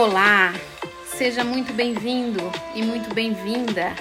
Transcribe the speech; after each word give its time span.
Olá, 0.00 0.52
seja 1.06 1.42
muito 1.42 1.72
bem-vindo 1.72 2.38
e 2.72 2.82
muito 2.82 3.12
bem-vinda 3.12 3.96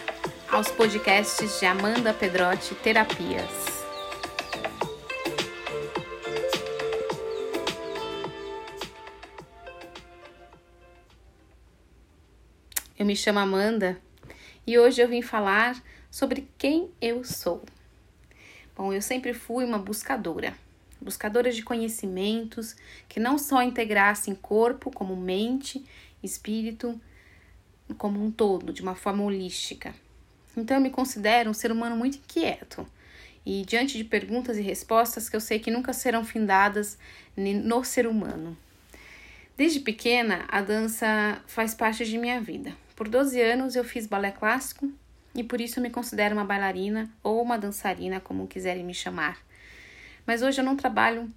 aos 0.48 0.70
podcasts 0.70 1.60
de 1.60 1.66
Amanda 1.66 2.14
Pedrotti 2.14 2.76
Terapias. 2.76 3.50
Eu 12.96 13.04
me 13.04 13.16
chamo 13.16 13.40
Amanda 13.40 14.00
e 14.68 14.78
hoje 14.78 15.02
eu 15.02 15.08
vim 15.08 15.24
falar 15.24 15.82
sobre 16.12 16.48
quem 16.60 16.92
eu 17.02 17.24
sou. 17.24 17.64
Bom, 18.76 18.94
eu 18.94 19.02
sempre 19.02 19.34
fui 19.34 19.66
uma 19.66 19.80
buscadora 19.80 20.54
buscadoras 21.02 21.56
de 21.56 21.64
conhecimentos 21.64 22.76
que 23.08 23.20
não 23.20 23.38
só 23.38 23.62
integrassem 23.62 24.36
corpo 24.36 24.92
como 24.92 25.16
mente, 25.16 25.86
espírito, 26.24 27.00
como 27.98 28.24
um 28.24 28.32
todo, 28.32 28.74
de 28.74 28.82
uma 28.82 28.96
forma 28.96 29.24
holística. 29.24 29.94
Então 30.56 30.78
eu 30.78 30.82
me 30.82 30.90
considero 30.90 31.50
um 31.50 31.54
ser 31.54 31.72
humano 31.72 31.96
muito 31.96 32.18
inquieto 32.18 32.86
e 33.46 33.64
diante 33.64 33.98
de 33.98 34.04
perguntas 34.04 34.58
e 34.58 34.62
respostas 34.62 35.30
que 35.30 35.36
eu 35.36 35.40
sei 35.40 35.60
que 35.60 35.72
nunca 35.72 35.94
serão 35.94 36.26
findadas 36.26 36.98
no 37.36 37.84
ser 37.84 38.08
humano. 38.08 38.58
Desde 39.56 39.80
pequena, 39.80 40.46
a 40.50 40.62
dança 40.62 41.42
faz 41.48 41.74
parte 41.74 42.06
de 42.06 42.18
minha 42.18 42.42
vida. 42.42 42.76
Por 42.96 43.08
12 43.08 43.40
anos 43.42 43.76
eu 43.76 43.84
fiz 43.84 44.06
balé 44.06 44.32
clássico 44.32 44.92
e 45.34 45.44
por 45.44 45.62
isso 45.62 45.80
me 45.80 45.90
considero 45.90 46.36
uma 46.36 46.44
bailarina 46.44 47.10
ou 47.24 47.42
uma 47.42 47.58
dançarina, 47.58 48.20
como 48.20 48.48
quiserem 48.48 48.84
me 48.84 48.94
chamar 48.94 49.47
mas 50.28 50.44
hoje 50.44 50.60
eu 50.60 50.66
não 50.66 50.76
trabalho 50.76 51.28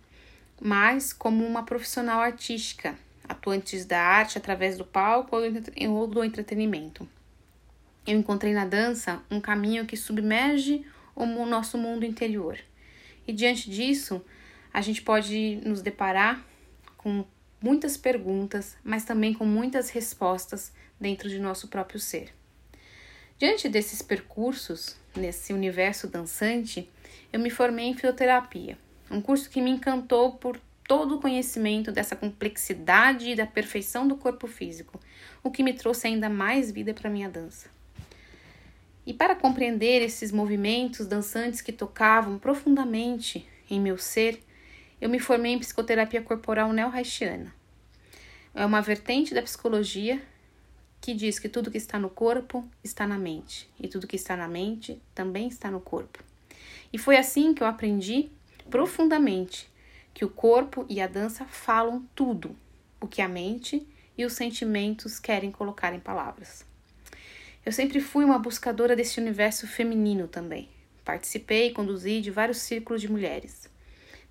mais 0.60 1.12
como 1.12 1.46
uma 1.46 1.62
profissional 1.62 2.20
artística, 2.20 2.98
atuantes 3.27 3.86
da 3.86 4.02
arte 4.02 4.36
através 4.36 4.77
do 4.77 4.84
palco 4.84 5.36
ou 5.36 6.06
do 6.06 6.22
entretenimento. 6.22 7.08
Eu 8.06 8.18
encontrei 8.18 8.52
na 8.52 8.66
dança 8.66 9.22
um 9.30 9.41
caminho 9.41 9.86
que 9.86 9.96
submerge 9.96 10.84
o 11.14 11.24
nosso 11.46 11.78
mundo 11.78 12.05
interior. 12.05 12.58
E 13.27 13.33
diante 13.33 13.70
disso, 13.70 14.20
a 14.72 14.80
gente 14.80 15.00
pode 15.02 15.61
nos 15.64 15.80
deparar 15.80 16.44
com 16.96 17.24
muitas 17.62 17.96
perguntas, 17.96 18.77
mas 18.83 19.05
também 19.05 19.33
com 19.33 19.44
muitas 19.44 19.91
respostas 19.91 20.72
dentro 20.98 21.28
de 21.28 21.38
nosso 21.38 21.68
próprio 21.68 22.00
ser. 22.00 22.34
Diante 23.38 23.68
desses 23.68 24.02
percursos, 24.02 24.96
nesse 25.16 25.52
universo 25.52 26.06
dançante, 26.06 26.91
eu 27.33 27.41
me 27.41 27.50
formei 27.50 27.86
em 27.86 27.95
fisioterapia, 27.95 28.77
um 29.11 29.20
curso 29.20 29.48
que 29.48 29.61
me 29.61 29.70
encantou 29.70 30.33
por 30.33 30.61
todo 30.91 31.17
o 31.17 31.20
conhecimento 31.20 31.92
dessa 31.92 32.17
complexidade 32.17 33.31
e 33.31 33.36
da 33.36 33.47
perfeição 33.47 34.09
do 34.09 34.17
corpo 34.17 34.48
físico, 34.48 34.98
o 35.42 35.51
que 35.51 35.62
me 35.62 35.73
trouxe 35.73 36.08
ainda 36.08 36.28
mais 36.28 36.73
vida 36.73 36.92
para 36.92 37.08
minha 37.08 37.28
dança. 37.28 37.70
E 39.06 39.14
para 39.14 39.36
compreender 39.36 40.03
esses 40.03 40.33
movimentos 40.33 41.06
dançantes 41.06 41.61
que 41.61 41.73
tocavam 41.73 42.39
profundamente 42.39 43.48
em 43.70 43.81
meu 43.81 43.97
ser, 43.97 44.42
eu 45.01 45.08
me 45.08 45.20
formei 45.20 45.53
em 45.53 45.58
psicoterapia 45.58 46.23
corporal 46.23 46.73
neo-haitiana. 46.73 47.55
É 48.55 48.67
uma 48.67 48.83
vertente 48.83 49.33
da 49.33 49.42
psicologia 49.42 50.20
que 51.01 51.14
diz 51.14 51.39
que 51.39 51.48
tudo 51.48 51.70
que 51.70 51.78
está 51.78 51.98
no 51.98 52.11
corpo 52.11 52.69
está 52.84 53.06
na 53.06 53.17
mente, 53.17 53.70
e 53.78 53.89
tudo 53.89 54.06
que 54.06 54.17
está 54.17 54.36
na 54.36 54.48
mente 54.48 55.01
também 55.14 55.48
está 55.48 55.70
no 55.70 55.81
corpo. 55.81 56.30
E 56.92 56.98
foi 56.98 57.17
assim 57.17 57.55
que 57.55 57.63
eu 57.63 57.67
aprendi 57.67 58.31
profundamente 58.69 59.70
que 60.13 60.25
o 60.25 60.29
corpo 60.29 60.85
e 60.89 61.01
a 61.01 61.07
dança 61.07 61.45
falam 61.45 62.07
tudo 62.14 62.57
o 63.01 63.07
que 63.07 63.23
a 63.23 63.29
mente 63.29 63.86
e 64.17 64.25
os 64.25 64.35
sentimentos 64.35 65.19
querem 65.19 65.51
colocar 65.51 65.95
em 65.95 66.01
palavras. 66.01 66.64
Eu 67.64 67.73
sempre 67.73 68.01
fui 68.01 68.25
uma 68.25 68.39
buscadora 68.39 68.97
desse 68.97 69.20
universo 69.20 69.67
feminino 69.67 70.27
também. 70.27 70.69
Participei 71.05 71.69
e 71.69 71.73
conduzi 71.73 72.20
de 72.20 72.30
vários 72.30 72.59
círculos 72.59 73.01
de 73.01 73.11
mulheres. 73.11 73.69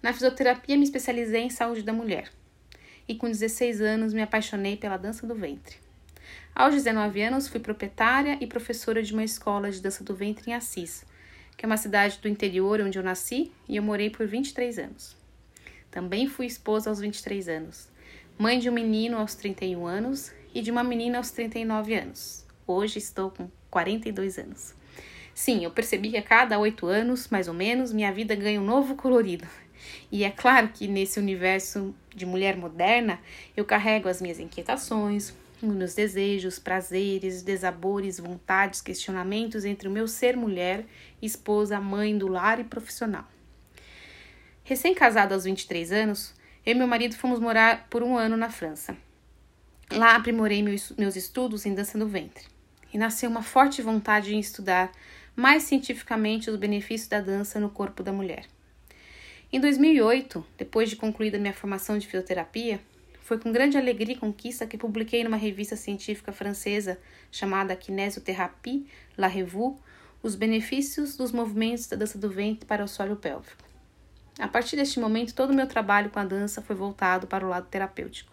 Na 0.02 0.14
fisioterapia 0.14 0.78
me 0.78 0.84
especializei 0.84 1.42
em 1.42 1.50
saúde 1.50 1.84
da 1.84 1.94
mulher. 1.94 2.32
E 3.08 3.16
com 3.16 3.28
16 3.28 3.82
anos 3.82 4.14
me 4.14 4.22
apaixonei 4.22 4.78
pela 4.78 4.98
dança 4.98 5.28
do 5.28 5.36
ventre. 5.36 5.78
Aos 6.56 6.74
19 6.74 7.22
anos 7.22 7.48
fui 7.48 7.60
proprietária 7.60 8.38
e 8.42 8.48
professora 8.48 9.02
de 9.02 9.14
uma 9.14 9.24
escola 9.24 9.72
de 9.72 9.82
dança 9.82 10.04
do 10.04 10.16
ventre 10.16 10.52
em 10.52 10.54
Assis, 10.54 11.06
que 11.60 11.66
é 11.66 11.68
uma 11.68 11.76
cidade 11.76 12.20
do 12.22 12.30
interior 12.30 12.80
onde 12.80 12.98
eu 12.98 13.04
nasci 13.04 13.52
e 13.68 13.76
eu 13.76 13.84
morei 13.84 14.10
por 14.10 14.26
23 14.26 14.80
anos. 14.80 15.18
Também 15.92 16.26
fui 16.26 16.46
esposa 16.46 16.90
aos 16.90 17.02
23 17.02 17.50
anos, 17.50 17.90
mãe 18.38 18.60
de 18.60 18.70
um 18.70 18.72
menino 18.72 19.18
aos 19.18 19.36
31 19.36 19.86
anos 19.86 20.32
e 20.56 20.62
de 20.62 20.72
uma 20.72 20.86
menina 20.86 21.18
aos 21.18 21.32
39 21.32 21.94
anos. 21.96 22.46
Hoje 22.66 22.98
estou 22.98 23.30
com 23.30 23.50
42 23.70 24.40
anos. 24.40 24.74
Sim, 25.36 25.66
eu 25.66 25.72
percebi 25.72 26.12
que 26.12 26.18
a 26.18 26.24
cada 26.24 26.58
oito 26.58 26.86
anos, 26.86 27.28
mais 27.28 27.50
ou 27.50 27.54
menos, 27.54 27.92
minha 27.92 28.14
vida 28.14 28.36
ganha 28.36 28.62
um 28.62 28.66
novo 28.66 28.96
colorido. 28.96 29.46
E 30.10 30.24
é 30.24 30.32
claro 30.32 30.70
que 30.70 30.88
nesse 30.88 31.20
universo 31.20 31.94
de 32.16 32.26
mulher 32.26 32.56
moderna, 32.56 33.20
eu 33.58 33.66
carrego 33.66 34.08
as 34.08 34.22
minhas 34.22 34.40
inquietações, 34.40 35.34
meus 35.62 35.94
desejos, 35.94 36.60
prazeres, 36.60 37.42
desabores, 37.42 38.20
vontades, 38.20 38.82
questionamentos 38.82 39.66
entre 39.66 39.88
o 39.88 39.92
meu 39.92 40.08
ser 40.08 40.38
mulher, 40.38 40.86
esposa, 41.22 41.80
mãe 41.80 42.18
do 42.18 42.28
lar 42.28 42.60
e 42.60 42.64
profissional. 42.64 43.28
Recém-casada 44.64 45.34
aos 45.34 45.46
23 45.46 45.92
anos, 45.92 46.34
eu 46.66 46.76
e 46.76 46.78
meu 46.78 46.88
marido 46.88 47.16
fomos 47.16 47.40
morar 47.40 47.88
por 47.90 48.04
um 48.04 48.18
ano 48.18 48.38
na 48.38 48.50
França. 48.50 48.96
Lá 49.92 50.16
aprimorei 50.16 50.62
meus 50.62 51.16
estudos 51.16 51.66
em 51.66 51.74
dança 51.74 51.98
no 51.98 52.08
ventre 52.08 52.46
e 52.94 52.98
nasceu 52.98 53.30
uma 53.30 53.42
forte 53.42 53.82
vontade 53.82 54.36
em 54.36 54.40
estudar 54.40 54.92
mais 55.36 55.64
cientificamente 55.64 56.50
os 56.50 56.56
benefícios 56.58 57.10
da 57.10 57.22
dança 57.22 57.60
no 57.60 57.70
corpo 57.70 58.04
da 58.04 58.12
mulher. 58.12 58.46
Em 59.52 59.60
2008, 59.60 60.46
depois 60.58 60.90
de 60.90 60.96
concluída 60.96 61.40
minha 61.40 61.54
formação 61.54 61.98
de 61.98 62.06
fisioterapia, 62.06 62.80
foi 63.30 63.38
com 63.38 63.52
grande 63.52 63.78
alegria 63.78 64.16
e 64.16 64.18
conquista 64.18 64.66
que 64.66 64.76
publiquei 64.76 65.24
numa 65.24 65.38
revista 65.38 65.76
científica 65.76 66.32
francesa 66.32 66.98
chamada 67.32 67.76
Kinesiothérapie 67.76 68.88
La 69.16 69.28
Revue 69.28 69.76
os 70.24 70.34
benefícios 70.34 71.16
dos 71.16 71.32
movimentos 71.32 71.86
da 71.86 71.96
dança 71.96 72.18
do 72.18 72.28
ventre 72.28 72.66
para 72.66 72.84
o 72.84 72.88
solo 72.88 73.16
pélvico. 73.16 73.64
A 74.40 74.48
partir 74.48 74.78
deste 74.78 75.00
momento, 75.00 75.36
todo 75.36 75.52
o 75.52 75.54
meu 75.54 75.68
trabalho 75.68 76.10
com 76.10 76.18
a 76.18 76.26
dança 76.26 76.60
foi 76.60 76.76
voltado 76.76 77.28
para 77.28 77.46
o 77.46 77.50
lado 77.50 77.68
terapêutico. 77.68 78.32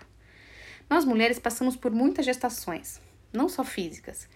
Nós 0.88 1.04
mulheres 1.04 1.38
passamos 1.38 1.76
por 1.76 1.92
muitas 1.92 2.24
gestações, 2.24 2.98
não 3.30 3.50
só 3.50 3.62
físicas, 3.62 4.26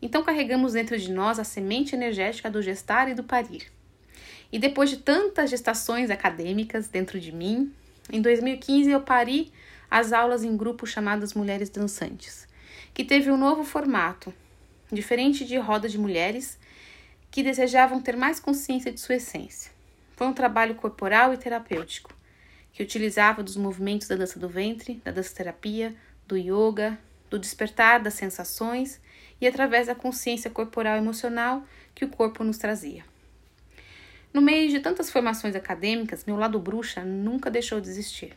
então 0.00 0.24
carregamos 0.24 0.72
dentro 0.72 0.96
de 0.96 1.12
nós 1.12 1.38
a 1.38 1.44
semente 1.44 1.94
energética 1.94 2.50
do 2.50 2.62
gestar 2.62 3.06
e 3.10 3.14
do 3.14 3.22
parir. 3.22 3.70
E 4.50 4.58
depois 4.58 4.88
de 4.88 4.96
tantas 4.96 5.50
gestações 5.50 6.08
acadêmicas 6.08 6.88
dentro 6.88 7.20
de 7.20 7.32
mim, 7.32 7.70
em 8.10 8.22
2015 8.22 8.90
eu 8.90 9.02
pari 9.02 9.52
as 9.90 10.12
aulas 10.12 10.44
em 10.44 10.56
grupo 10.56 10.86
chamadas 10.86 11.34
Mulheres 11.34 11.70
Dançantes, 11.70 12.46
que 12.92 13.04
teve 13.04 13.30
um 13.30 13.36
novo 13.36 13.64
formato, 13.64 14.32
diferente 14.92 15.44
de 15.44 15.56
roda 15.56 15.88
de 15.88 15.98
mulheres 15.98 16.58
que 17.30 17.42
desejavam 17.42 18.00
ter 18.00 18.16
mais 18.16 18.40
consciência 18.40 18.92
de 18.92 19.00
sua 19.00 19.16
essência. 19.16 19.70
Foi 20.16 20.26
um 20.26 20.32
trabalho 20.32 20.74
corporal 20.74 21.34
e 21.34 21.36
terapêutico, 21.36 22.14
que 22.72 22.82
utilizava 22.82 23.42
dos 23.42 23.56
movimentos 23.56 24.08
da 24.08 24.16
dança 24.16 24.38
do 24.38 24.48
ventre, 24.48 25.00
da 25.04 25.10
dança 25.10 25.34
terapia, 25.34 25.94
do 26.26 26.36
yoga, 26.36 26.98
do 27.28 27.38
despertar 27.38 28.00
das 28.00 28.14
sensações 28.14 29.00
e 29.40 29.46
através 29.46 29.86
da 29.86 29.94
consciência 29.94 30.50
corporal 30.50 30.96
e 30.96 31.00
emocional 31.00 31.62
que 31.94 32.04
o 32.04 32.08
corpo 32.08 32.42
nos 32.44 32.58
trazia. 32.58 33.04
No 34.32 34.40
meio 34.42 34.70
de 34.70 34.80
tantas 34.80 35.10
formações 35.10 35.54
acadêmicas, 35.54 36.24
meu 36.24 36.36
lado 36.36 36.58
bruxa 36.58 37.02
nunca 37.04 37.50
deixou 37.50 37.80
de 37.80 37.88
existir. 37.88 38.34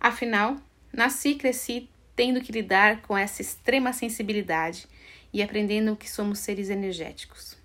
Afinal, 0.00 0.56
nasci 0.92 1.30
e 1.30 1.34
cresci 1.34 1.88
tendo 2.14 2.40
que 2.40 2.52
lidar 2.52 3.02
com 3.02 3.16
essa 3.16 3.42
extrema 3.42 3.92
sensibilidade 3.92 4.86
e 5.32 5.42
aprendendo 5.42 5.96
que 5.96 6.08
somos 6.08 6.38
seres 6.38 6.70
energéticos. 6.70 7.56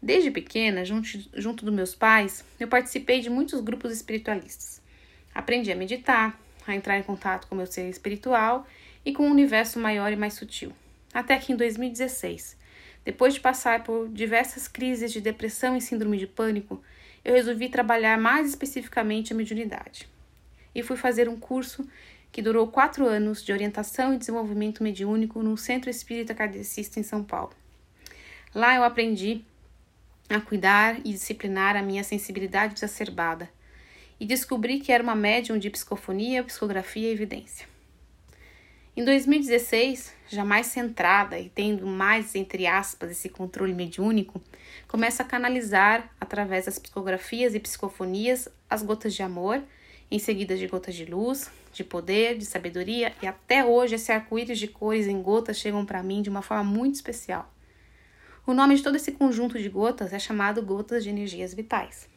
Desde 0.00 0.30
pequena, 0.30 0.84
junto, 0.84 1.08
junto 1.34 1.64
dos 1.64 1.74
meus 1.74 1.94
pais, 1.94 2.44
eu 2.58 2.66
participei 2.66 3.20
de 3.20 3.30
muitos 3.30 3.60
grupos 3.60 3.92
espiritualistas. 3.92 4.82
Aprendi 5.32 5.70
a 5.70 5.76
meditar, 5.76 6.38
a 6.66 6.74
entrar 6.74 6.98
em 6.98 7.02
contato 7.02 7.46
com 7.46 7.54
meu 7.54 7.66
ser 7.66 7.88
espiritual 7.88 8.66
e 9.04 9.12
com 9.12 9.26
um 9.26 9.30
universo 9.30 9.78
maior 9.78 10.12
e 10.12 10.16
mais 10.16 10.34
sutil. 10.34 10.72
Até 11.14 11.38
que 11.38 11.52
em 11.52 11.56
2016, 11.56 12.56
depois 13.04 13.34
de 13.34 13.40
passar 13.40 13.84
por 13.84 14.08
diversas 14.08 14.66
crises 14.66 15.12
de 15.12 15.20
depressão 15.20 15.76
e 15.76 15.80
síndrome 15.80 16.18
de 16.18 16.26
pânico, 16.26 16.82
eu 17.24 17.34
resolvi 17.34 17.68
trabalhar 17.68 18.18
mais 18.18 18.48
especificamente 18.48 19.32
a 19.32 19.36
mediunidade 19.36 20.11
e 20.74 20.82
fui 20.82 20.96
fazer 20.96 21.28
um 21.28 21.38
curso 21.38 21.86
que 22.30 22.40
durou 22.40 22.66
quatro 22.68 23.06
anos 23.06 23.44
de 23.44 23.52
orientação 23.52 24.14
e 24.14 24.18
desenvolvimento 24.18 24.82
mediúnico 24.82 25.42
no 25.42 25.56
Centro 25.56 25.90
Espírita 25.90 26.34
Kardecista 26.34 26.98
em 26.98 27.02
São 27.02 27.22
Paulo. 27.22 27.52
Lá 28.54 28.74
eu 28.74 28.84
aprendi 28.84 29.44
a 30.28 30.40
cuidar 30.40 30.98
e 31.00 31.12
disciplinar 31.12 31.76
a 31.76 31.82
minha 31.82 32.02
sensibilidade 32.02 32.74
exacerbada 32.74 33.50
e 34.18 34.24
descobri 34.24 34.80
que 34.80 34.92
era 34.92 35.02
uma 35.02 35.14
médium 35.14 35.58
de 35.58 35.68
psicofonia, 35.68 36.44
psicografia 36.44 37.08
e 37.08 37.12
evidência. 37.12 37.66
Em 38.94 39.04
2016, 39.04 40.14
já 40.28 40.44
mais 40.44 40.66
centrada 40.66 41.38
e 41.38 41.48
tendo 41.48 41.86
mais, 41.86 42.34
entre 42.34 42.66
aspas, 42.66 43.10
esse 43.10 43.30
controle 43.30 43.72
mediúnico, 43.72 44.40
começa 44.86 45.22
a 45.22 45.26
canalizar, 45.26 46.14
através 46.20 46.66
das 46.66 46.78
psicografias 46.78 47.54
e 47.54 47.60
psicofonias, 47.60 48.48
as 48.68 48.82
gotas 48.82 49.14
de 49.14 49.22
amor, 49.22 49.62
em 50.12 50.18
seguida 50.18 50.54
de 50.58 50.66
gotas 50.66 50.94
de 50.94 51.06
luz, 51.06 51.50
de 51.72 51.82
poder, 51.82 52.36
de 52.36 52.44
sabedoria, 52.44 53.14
e 53.22 53.26
até 53.26 53.64
hoje 53.64 53.94
esse 53.94 54.12
arco-íris 54.12 54.58
de 54.58 54.68
cores 54.68 55.08
em 55.08 55.22
gotas 55.22 55.56
chegam 55.56 55.86
para 55.86 56.02
mim 56.02 56.20
de 56.20 56.28
uma 56.28 56.42
forma 56.42 56.62
muito 56.62 56.96
especial. 56.96 57.50
O 58.46 58.52
nome 58.52 58.76
de 58.76 58.82
todo 58.82 58.96
esse 58.96 59.12
conjunto 59.12 59.58
de 59.58 59.70
gotas 59.70 60.12
é 60.12 60.18
chamado 60.18 60.60
Gotas 60.62 61.02
de 61.02 61.08
Energias 61.08 61.54
Vitais, 61.54 62.10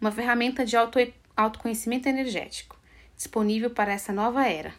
uma 0.00 0.10
ferramenta 0.10 0.64
de 0.64 0.74
auto 0.74 0.98
autoconhecimento 1.36 2.08
energético, 2.08 2.80
disponível 3.14 3.68
para 3.68 3.92
essa 3.92 4.10
nova 4.10 4.46
era. 4.46 4.72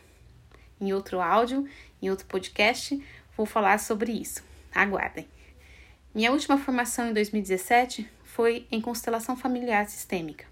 Em 0.81 0.91
outro 0.91 1.21
áudio, 1.21 1.69
em 2.01 2.09
outro 2.09 2.25
podcast, 2.25 2.99
vou 3.37 3.45
falar 3.45 3.79
sobre 3.79 4.11
isso. 4.11 4.43
Aguardem! 4.73 5.27
Minha 6.15 6.31
última 6.31 6.57
formação 6.57 7.07
em 7.09 7.13
2017 7.13 8.09
foi 8.23 8.65
em 8.71 8.81
constelação 8.81 9.37
familiar 9.37 9.87
sistêmica, 9.87 10.45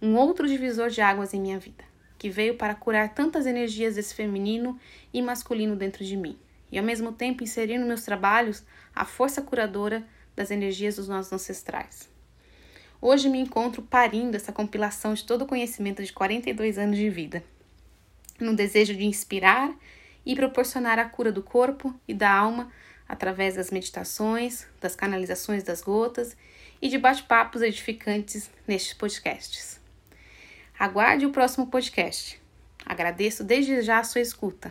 um 0.00 0.16
outro 0.16 0.46
divisor 0.46 0.90
de 0.90 1.00
águas 1.00 1.32
em 1.32 1.40
minha 1.40 1.58
vida, 1.58 1.84
que 2.18 2.28
veio 2.28 2.56
para 2.56 2.74
curar 2.74 3.14
tantas 3.14 3.46
energias 3.46 3.94
desse 3.94 4.14
feminino 4.14 4.78
e 5.12 5.22
masculino 5.22 5.76
dentro 5.76 6.04
de 6.04 6.16
mim, 6.16 6.38
e 6.70 6.78
ao 6.78 6.84
mesmo 6.84 7.12
tempo 7.12 7.42
inserir 7.42 7.78
nos 7.78 7.88
meus 7.88 8.02
trabalhos 8.02 8.64
a 8.94 9.04
força 9.04 9.40
curadora 9.40 10.06
das 10.34 10.50
energias 10.50 10.96
dos 10.96 11.08
nossos 11.08 11.32
ancestrais. 11.32 12.08
Hoje 13.00 13.28
me 13.28 13.38
encontro 13.38 13.82
parindo 13.82 14.36
essa 14.36 14.52
compilação 14.52 15.14
de 15.14 15.24
todo 15.24 15.42
o 15.42 15.46
conhecimento 15.46 16.02
de 16.02 16.12
42 16.12 16.78
anos 16.78 16.96
de 16.96 17.08
vida, 17.08 17.42
no 18.40 18.54
desejo 18.54 18.94
de 18.94 19.04
inspirar 19.04 19.74
e 20.24 20.34
proporcionar 20.34 20.98
a 20.98 21.08
cura 21.08 21.30
do 21.30 21.42
corpo 21.42 21.94
e 22.06 22.12
da 22.12 22.30
alma 22.30 22.70
através 23.08 23.54
das 23.54 23.70
meditações, 23.70 24.66
das 24.80 24.96
canalizações 24.96 25.62
das 25.62 25.80
gotas 25.80 26.36
e 26.82 26.88
de 26.88 26.98
bate-papos 26.98 27.62
edificantes 27.62 28.50
nestes 28.66 28.92
podcasts. 28.92 29.85
Aguarde 30.78 31.24
o 31.24 31.30
próximo 31.30 31.68
podcast. 31.68 32.38
Agradeço 32.84 33.42
desde 33.42 33.80
já 33.80 33.98
a 33.98 34.04
sua 34.04 34.20
escuta. 34.20 34.70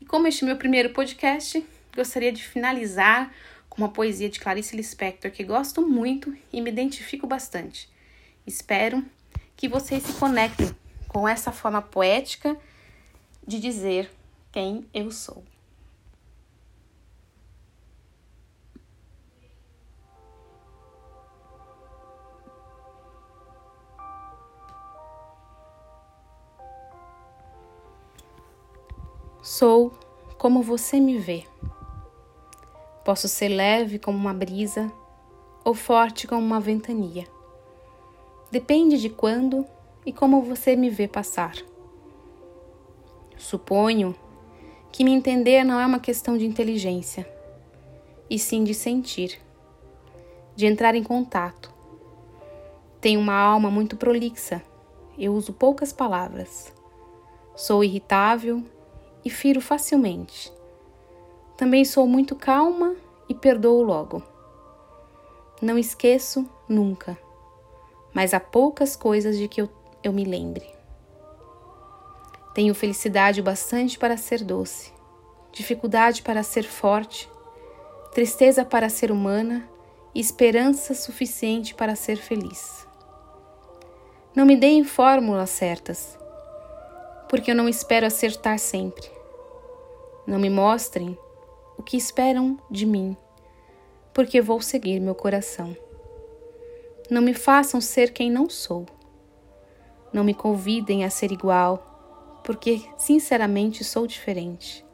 E 0.00 0.04
como 0.04 0.26
este 0.26 0.42
é 0.42 0.46
meu 0.46 0.56
primeiro 0.56 0.90
podcast, 0.90 1.64
gostaria 1.94 2.32
de 2.32 2.42
finalizar 2.42 3.32
com 3.68 3.80
uma 3.80 3.88
poesia 3.88 4.28
de 4.28 4.40
Clarice 4.40 4.74
Lispector 4.74 5.30
que 5.30 5.44
gosto 5.44 5.86
muito 5.86 6.36
e 6.52 6.60
me 6.60 6.70
identifico 6.70 7.28
bastante. 7.28 7.88
Espero 8.44 9.04
que 9.56 9.68
vocês 9.68 10.02
se 10.02 10.14
conectem 10.14 10.68
com 11.06 11.28
essa 11.28 11.52
forma 11.52 11.80
poética 11.80 12.56
de 13.46 13.60
dizer 13.60 14.10
quem 14.50 14.84
eu 14.92 15.12
sou. 15.12 15.44
Sou 29.58 29.90
como 30.36 30.62
você 30.62 31.00
me 31.00 31.16
vê. 31.16 31.44
Posso 33.02 33.26
ser 33.26 33.48
leve 33.48 33.98
como 33.98 34.18
uma 34.18 34.34
brisa 34.34 34.92
ou 35.64 35.72
forte 35.72 36.26
como 36.26 36.42
uma 36.42 36.60
ventania. 36.60 37.26
Depende 38.50 39.00
de 39.00 39.08
quando 39.08 39.64
e 40.04 40.12
como 40.12 40.42
você 40.42 40.76
me 40.76 40.90
vê 40.90 41.08
passar. 41.08 41.54
Suponho 43.38 44.14
que 44.92 45.02
me 45.02 45.12
entender 45.14 45.64
não 45.64 45.80
é 45.80 45.86
uma 45.86 46.00
questão 46.00 46.36
de 46.36 46.44
inteligência, 46.44 47.26
e 48.28 48.38
sim 48.38 48.62
de 48.62 48.74
sentir, 48.74 49.40
de 50.54 50.66
entrar 50.66 50.94
em 50.94 51.02
contato. 51.02 51.72
Tenho 53.00 53.20
uma 53.20 53.38
alma 53.38 53.70
muito 53.70 53.96
prolixa, 53.96 54.62
eu 55.18 55.32
uso 55.32 55.54
poucas 55.54 55.94
palavras. 55.94 56.74
Sou 57.56 57.82
irritável 57.82 58.62
e 59.26 59.30
firo 59.30 59.60
facilmente. 59.60 60.52
Também 61.56 61.84
sou 61.84 62.06
muito 62.06 62.36
calma 62.36 62.94
e 63.28 63.34
perdoo 63.34 63.82
logo. 63.82 64.22
Não 65.60 65.76
esqueço 65.76 66.48
nunca, 66.68 67.18
mas 68.14 68.32
há 68.32 68.38
poucas 68.38 68.94
coisas 68.94 69.36
de 69.36 69.48
que 69.48 69.60
eu, 69.60 69.68
eu 70.00 70.12
me 70.12 70.24
lembre. 70.24 70.64
Tenho 72.54 72.72
felicidade 72.72 73.40
o 73.40 73.42
bastante 73.42 73.98
para 73.98 74.16
ser 74.16 74.44
doce, 74.44 74.92
dificuldade 75.50 76.22
para 76.22 76.44
ser 76.44 76.62
forte, 76.62 77.28
tristeza 78.14 78.64
para 78.64 78.88
ser 78.88 79.10
humana 79.10 79.68
e 80.14 80.20
esperança 80.20 80.94
suficiente 80.94 81.74
para 81.74 81.96
ser 81.96 82.16
feliz. 82.16 82.86
Não 84.36 84.46
me 84.46 84.54
deem 84.54 84.84
fórmulas 84.84 85.50
certas, 85.50 86.16
porque 87.28 87.50
eu 87.50 87.56
não 87.56 87.68
espero 87.68 88.06
acertar 88.06 88.60
sempre. 88.60 89.15
Não 90.26 90.38
me 90.38 90.50
mostrem 90.50 91.16
o 91.78 91.82
que 91.82 91.96
esperam 91.96 92.58
de 92.70 92.84
mim, 92.84 93.16
porque 94.12 94.40
vou 94.40 94.60
seguir 94.60 94.98
meu 94.98 95.14
coração. 95.14 95.76
Não 97.08 97.22
me 97.22 97.32
façam 97.32 97.80
ser 97.80 98.12
quem 98.12 98.30
não 98.30 98.50
sou. 98.50 98.86
Não 100.12 100.24
me 100.24 100.34
convidem 100.34 101.04
a 101.04 101.10
ser 101.10 101.30
igual, 101.30 102.40
porque 102.42 102.80
sinceramente 102.98 103.84
sou 103.84 104.06
diferente. 104.06 104.84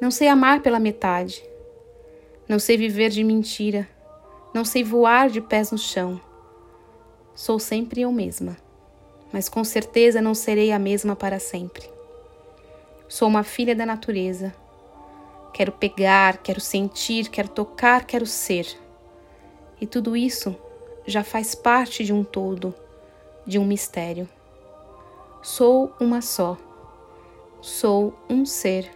Não 0.00 0.10
sei 0.10 0.28
amar 0.28 0.62
pela 0.62 0.80
metade. 0.80 1.44
Não 2.48 2.58
sei 2.58 2.78
viver 2.78 3.10
de 3.10 3.22
mentira. 3.22 3.86
Não 4.54 4.64
sei 4.64 4.82
voar 4.82 5.28
de 5.28 5.42
pés 5.42 5.70
no 5.70 5.78
chão. 5.78 6.18
Sou 7.34 7.58
sempre 7.58 8.00
eu 8.00 8.10
mesma, 8.10 8.56
mas 9.32 9.48
com 9.48 9.62
certeza 9.62 10.20
não 10.22 10.34
serei 10.34 10.72
a 10.72 10.78
mesma 10.78 11.14
para 11.14 11.38
sempre. 11.38 11.99
Sou 13.10 13.26
uma 13.26 13.42
filha 13.42 13.74
da 13.74 13.84
natureza. 13.84 14.54
Quero 15.52 15.72
pegar, 15.72 16.38
quero 16.38 16.60
sentir, 16.60 17.28
quero 17.28 17.48
tocar, 17.48 18.04
quero 18.04 18.24
ser. 18.24 18.68
E 19.80 19.84
tudo 19.84 20.16
isso 20.16 20.54
já 21.04 21.24
faz 21.24 21.52
parte 21.52 22.04
de 22.04 22.12
um 22.12 22.22
todo, 22.22 22.72
de 23.44 23.58
um 23.58 23.64
mistério. 23.64 24.28
Sou 25.42 25.92
uma 25.98 26.22
só. 26.22 26.56
Sou 27.60 28.14
um 28.28 28.46
ser. 28.46 28.88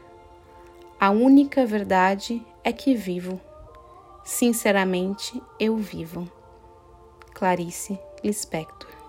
A 1.01 1.11
única 1.11 1.67
verdade 1.67 2.41
é 2.63 2.73
que 2.73 2.95
vivo. 2.95 3.41
Sinceramente, 4.23 5.43
eu 5.59 5.77
vivo. 5.77 6.31
Clarice 7.35 7.99
Lispector 8.23 9.04